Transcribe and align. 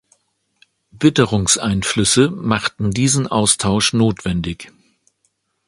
Witterungseinflüsse 0.99 2.31
machten 2.31 2.89
diesen 2.89 3.27
Austausch 3.27 3.93
notwendig. 3.93 4.71